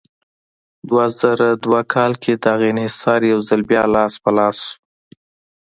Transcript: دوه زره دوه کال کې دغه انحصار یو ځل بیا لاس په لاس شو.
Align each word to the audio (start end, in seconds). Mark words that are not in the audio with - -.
دوه 0.89 1.05
زره 1.19 1.47
دوه 1.65 1.81
کال 1.93 2.13
کې 2.23 2.33
دغه 2.45 2.65
انحصار 2.71 3.21
یو 3.31 3.39
ځل 3.47 3.61
بیا 3.69 3.83
لاس 3.95 4.13
په 4.23 4.29
لاس 4.37 4.57
شو. 4.65 4.75